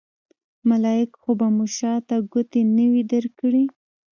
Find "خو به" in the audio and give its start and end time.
1.21-1.47